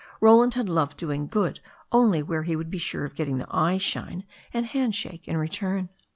[0.19, 1.59] Roland had loved doing good
[1.91, 5.37] only where he could be sure of getting the eye shine and hand shake in
[5.37, 5.89] return.